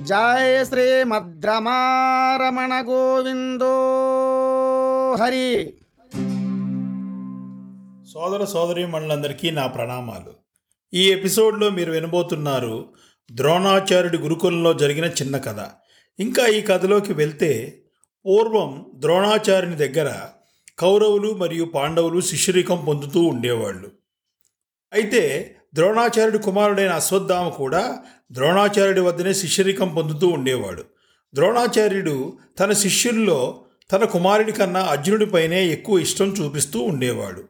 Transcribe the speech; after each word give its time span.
జయ 0.00 0.64
శ్రీ 0.64 1.04
మద్రమారమణ 1.04 2.84
గోవిందో 2.88 3.74
హరి. 5.14 5.74
సోదర 8.12 8.44
సోదరి 8.44 8.86
మండలందరికీ 8.86 9.50
నా 9.50 9.66
ప్రణామాలు. 9.66 10.34
ఈ 10.94 11.10
ఎపిసోడ్లో 11.10 11.70
మీరు 11.70 11.92
వినబోతున్నారు 11.92 12.88
ద్రోణాచార్యుడి 13.32 14.18
గురుకులంలో 14.18 14.74
జరిగిన 14.74 15.04
చిన్న 15.04 15.36
కథ. 15.36 15.68
ఇంకా 16.20 16.46
ఈ 16.46 16.60
కథలోకి 16.60 17.12
వెళ్తే 17.12 17.82
పూర్వం 18.26 18.86
ద్రోణాచార్యుని 18.94 19.76
దగ్గర 19.76 20.14
కౌరవులు 20.78 21.34
మరియు 21.34 21.64
పాండవులు 21.64 22.20
శిష్యరికం 22.20 22.84
పొందుతూ 22.84 23.20
ఉండేవాళ్ళు. 23.20 23.90
అయితే 24.92 25.54
ద్రోణాచార్యుడి 25.74 26.38
కుమారుడైన 26.38 26.90
అశ్వత్థామ 26.90 27.48
కూడా 27.48 27.98
ద్రోణాచార్యుడి 28.32 29.00
వద్దనే 29.00 29.34
శిష్యరికం 29.34 29.94
పొందుతూ 29.94 30.28
ఉండేవాడు. 30.28 30.84
ద్రోణాచార్యుడు 31.34 32.32
తన 32.60 32.72
శిష్యుల్లో 32.72 33.60
తన 33.92 34.04
కుమారుడి 34.04 34.52
కన్నా 34.52 34.80
అర్జునుడిపైనే 34.80 35.68
ఎక్కువ 35.68 35.98
ఇష్టం 35.98 36.26
చూపిస్తూ 36.26 36.80
ఉండేవాడు. 36.80 37.44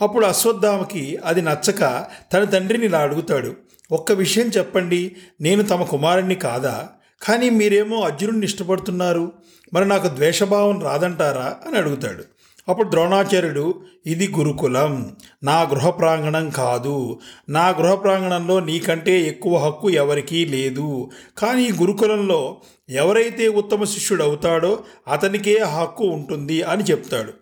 అప్పుడు 0.00 0.26
అశ్వత్థామకి 0.26 1.18
అది 1.24 1.42
నచ్చక 1.42 2.06
తన 2.32 2.44
తండ్రిని 2.44 2.84
ఇలా 2.84 2.98
అడుగుతాడు 2.98 3.56
ఒక్క 3.92 4.12
విషయం 4.12 4.48
చెప్పండి 4.48 5.16
నేను 5.40 5.62
తమ 5.62 5.82
కుమారుణ్ణి 5.82 6.34
కాదా? 6.34 6.88
కానీ 7.22 7.50
మీరేమో 7.50 8.00
అర్జునుడిని 8.00 8.46
ఇష్టపడుతున్నారు 8.46 9.32
మరి 9.74 9.88
నాకు 9.88 10.08
ద్వేషభావం 10.08 10.82
రాదంటారా? 10.82 11.56
అని 11.66 11.78
అడుగుతాడు. 11.78 12.24
అప్పుడు 12.68 12.90
ద్రోణాచార్యుడు 12.90 13.74
ఇది 14.06 14.28
గురుకులం. 14.28 15.16
నా 15.42 15.62
గృహ 15.62 15.90
ప్రాంగణం 15.90 16.50
కాదు. 16.50 17.18
నా 17.48 17.68
గృహ 17.68 17.94
ప్రాంగణంలో 17.94 18.60
నీకంటే 18.60 19.22
ఎక్కువ 19.22 19.56
హక్కు 19.56 19.90
ఎవరికీ 19.90 20.44
లేదు. 20.44 21.10
కానీ 21.38 21.70
గురుకులంలో 21.72 22.56
ఎవరైతే 22.88 23.48
ఉత్తమ 23.48 23.84
శిష్యుడు 23.84 24.22
అవుతాడో 24.22 24.78
అతనికే 25.08 25.58
ఆ 25.58 25.80
హక్కు 25.80 26.04
ఉంటుంది 26.04 26.62
అని 26.62 26.84
చెప్తాడు. 26.84 27.32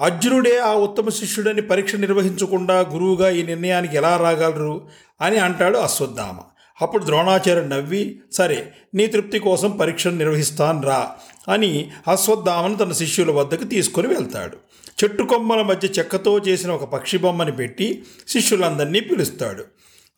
అర్జునుడే 0.00 0.58
ఆ 0.58 0.74
ఉత్తమ 0.74 1.08
శిష్యుడని 1.08 1.62
పరీక్ష 1.62 1.96
నిర్వహించకుండా 1.96 2.80
గురువుగా 2.80 3.30
ఈ 3.30 3.42
నిర్ణయానికి 3.42 3.96
ఎలా 3.96 4.16
రాగలరు? 4.16 4.88
అని 5.20 5.38
అంటాడు 5.38 5.78
అశ్వత్థామ. 5.78 6.36
అప్పుడు 6.82 7.04
ద్రోణాచార్యుడు 7.04 7.68
నవ్వి 7.68 8.20
సరే 8.32 8.72
నీ 8.94 9.06
తృప్తి 9.06 9.38
కోసం 9.38 9.70
పరీక్షను 9.70 10.16
నిర్వహిస్తాను 10.16 10.82
రా 10.82 11.10
అని 11.48 11.90
అశ్వత్థామను 12.08 12.76
తన 12.76 12.92
శిష్యుల 12.92 13.30
వద్దకు 13.30 13.64
తీసుకొని 13.64 14.08
వెళ్తాడు. 14.08 14.56
చెట్టు 15.04 15.22
కొమ్మల 15.22 15.62
మధ్య 15.62 15.88
చెక్కతో 15.98 16.38
చేసిన 16.38 16.70
ఒక 16.70 16.84
పక్షి 16.84 17.18
బొమ్మని 17.18 17.52
పెట్టి 17.52 18.04
శిష్యులందరినీ 18.28 19.00
పిలుస్తాడు. 19.00 19.64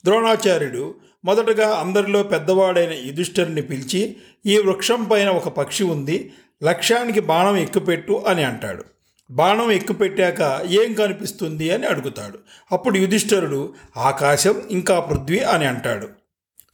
ద్రోణాచార్యుడు 0.05 0.95
మొదటగా 1.25 1.71
అందరిలో 1.71 2.23
పెద్దవాడైన 2.23 2.93
యుధిష్ఠరుని 2.93 3.63
పిలిచి 3.63 4.17
ఈ 4.47 4.59
వృక్షం 4.59 5.05
పైన 5.05 5.29
ఒక 5.29 5.49
పక్షి 5.49 5.85
ఉంది 5.85 6.33
లక్ష్యానికి 6.63 7.21
బాణం 7.21 7.57
ఎక్కుపెట్టు 7.57 8.25
అని 8.29 8.45
అంటాడు. 8.45 8.85
బాణం 9.31 9.71
ఎక్కుపెట్టాక 9.71 10.61
ఏం 10.71 10.93
కనిపిస్తుంది 10.93 11.71
అని 11.71 11.87
అడుగుతాడు. 11.87 12.39
అప్పుడు 12.73 12.99
యుధిష్ఠరుడు 12.99 13.75
ఆకాశం 13.97 14.63
ఇంకా 14.71 15.01
పృథ్వీ 15.01 15.39
అని 15.39 15.65
అంటాడు. 15.65 16.09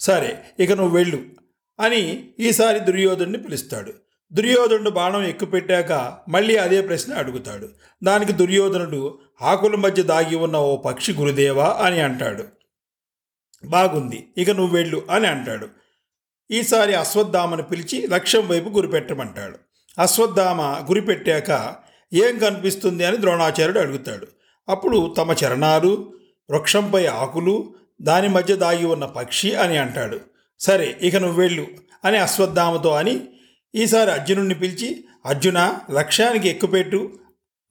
సరే 0.00 0.39
ఇక 0.61 0.72
నువ్వు 0.72 0.97
వెళ్ళు 0.97 1.22
అని 1.80 2.30
ఈసారి 2.41 2.80
దుర్యోధనుని 2.80 3.39
పిలుస్తాడు. 3.39 3.92
దుర్యోధనుడు 4.33 4.91
బాణం 4.91 5.22
ఎక్కుపెట్టాక 5.22 6.19
మళ్ళీ 6.28 6.56
అదే 6.56 6.80
ప్రశ్న 6.80 7.14
అడుగుతాడు. 7.14 7.69
దానికి 8.03 8.33
దుర్యోధనుడు 8.33 9.19
ఆకుల 9.42 9.75
మధ్య 9.75 10.03
దాగి 10.03 10.36
ఉన్న 10.36 10.56
ఓ 10.56 10.77
పక్షి 10.77 11.12
గురుదేవా 11.12 11.78
అని 11.83 12.00
అంటాడు. 12.00 12.44
బాగుంది 13.64 14.28
ఇక 14.38 14.50
నువ్వు 14.50 14.77
వెళ్ళు 14.77 15.03
అని 15.11 15.27
అంటాడు. 15.27 15.69
ఈసారి 16.50 16.94
అశ్వత్థామను 16.94 17.62
పిలిచి 17.62 18.06
లక్ష్యం 18.06 18.48
వైపు 18.48 18.69
గురిపెట్టమంటాడు. 18.69 19.58
అశ్వత్థామ 20.00 20.62
గురిపెట్టాక 20.62 21.75
ఏం 22.12 22.38
కనిపిస్తుంది 22.38 23.05
అని 23.05 23.16
ద్రోణాచార్యుడు 23.16 23.78
అడుగుతాడు. 23.78 24.27
అప్పుడు 24.69 25.15
తమ 25.19 25.34
చరణాలు 25.44 26.12
వృక్షంపై 26.50 27.06
ఆకులు 27.06 27.75
దాని 28.01 28.29
మధ్య 28.29 28.57
దాగి 28.57 28.87
ఉన్న 28.87 29.05
పక్షి 29.05 29.55
అని 29.55 29.77
అంటాడు. 29.77 30.21
సరే 30.61 30.99
ఇక 31.03 31.17
నువ్వు 31.17 31.41
వెళ్ళు 31.41 31.67
అని 32.05 32.19
అశ్వత్థామతో 32.19 32.91
అని 32.91 33.29
ఈసారి 33.75 34.11
అర్జునుడిని 34.11 34.55
పిలిచి 34.55 35.05
అర్జున 35.27 35.79
లక్ష్యానికి 35.91 36.49
ఎక్కుపెట్టు 36.49 37.19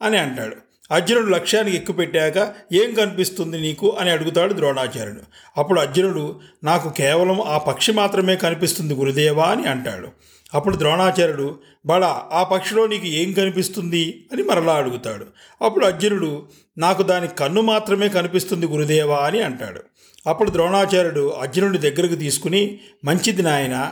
అని 0.01 0.17
అంటాడు. 0.17 0.55
అర్జునుడు 0.91 1.25
లక్ష్యానికి 1.25 1.77
ఎక్కుపెట్టాక 1.77 2.53
ఏం 2.73 2.93
కనిపిస్తుంది 2.93 3.59
నీకు 3.61 3.89
అని 3.99 4.09
అడుగుతాడు 4.09 4.53
ద్రోణాచార్యుడు. 4.53 5.21
అప్పుడు 5.57 5.79
అర్జునుడు 5.79 6.39
నాకు 6.63 6.89
కేవలం 6.89 7.41
ఆ 7.41 7.57
పక్షి 7.57 7.91
మాత్రమే 7.91 8.35
కనిపిస్తుంది 8.35 8.93
గురుదేవా 8.93 9.45
అని 9.45 9.67
అంటాడు. 9.67 10.07
అప్పుడు 10.53 10.77
ద్రోణాచార్యుడు 10.77 11.59
బడా 11.85 12.23
ఆ 12.31 12.43
పక్షిలో 12.43 12.87
నీకు 12.87 13.05
ఏం 13.05 13.33
కనిపిస్తుంది? 13.33 14.25
అని 14.33 14.43
మరలా 14.43 14.73
అడుగుతాడు. 14.73 15.25
అప్పుడు 15.65 15.85
అర్జునుడు 15.85 16.47
నాకు 16.77 17.03
దాని 17.03 17.27
కన్ను 17.27 17.61
మాత్రమే 17.61 18.09
కనిపిస్తుంది 18.09 18.65
గురుదేవా 18.65 19.17
అని 19.17 19.41
అంటాడు. 19.41 19.81
అప్పుడు 20.29 20.49
ద్రోణాచార్యుడు 20.49 21.29
అర్జునుడి 21.29 21.77
దగ్గరకు 21.77 22.15
తీసుకుని 22.15 22.79
మంచిది 23.05 23.41
నాయన 23.41 23.91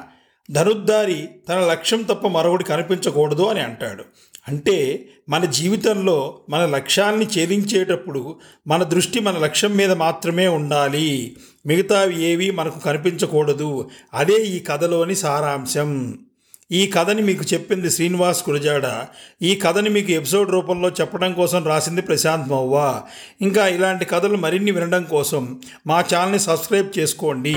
ధనుద్ధారి 0.51 1.29
తన 1.49 1.59
లక్ష్యం 1.59 2.01
తప్ప 2.01 2.27
మరొకటి 2.27 2.63
కనిపించకూడదు 2.63 3.43
అని 3.43 3.61
అంటాడు. 3.61 4.03
అంటే 4.47 5.05
మన 5.29 5.45
జీవితంలో 5.45 6.39
మన 6.49 6.65
లక్ష్యాన్ని 6.65 7.25
ఛేదించేటప్పుడు 7.25 8.35
మన 8.67 8.83
దృష్టి 8.83 9.19
మన 9.19 9.37
లక్ష్యం 9.37 9.77
మీద 9.77 9.91
మాత్రమే 9.91 10.47
ఉండాలి. 10.47 11.37
మిగతావి 11.65 12.23
ఏవి 12.23 12.51
మనకు 12.51 12.79
కనిపించకూడదు. 12.79 13.89
అదే 14.13 14.33
ఈ 14.33 14.59
కథలోని 14.59 15.15
సారాంశం. 15.15 16.17
ఈ 16.71 16.87
కథని 16.87 17.21
మీకు 17.21 17.43
చెప్పింది 17.53 17.89
శ్రీనివాస్ 17.89 18.43
కురజాడ. 18.43 19.05
ఈ 19.41 19.55
కథని 19.55 19.89
మీకు 19.89 20.11
ఎపిసోడ్ 20.11 20.51
రూపంలో 20.51 20.89
చెప్పడం 20.89 21.33
కోసం 21.33 21.67
రాసింది 21.67 22.01
ప్రశాంత్ 22.01 22.49
మౌవ 22.49 23.01
ఇంకా 23.41 23.67
ఇలాంటి 23.67 24.05
కథలు 24.05 24.37
మరిన్ని 24.37 24.71
వినడం 24.71 25.03
కోసం 25.03 25.61
మా 25.87 25.99
ఛానల్ని 25.99 26.39
సబ్స్క్రైబ్ 26.39 26.99
చేసుకోండి. 26.99 27.55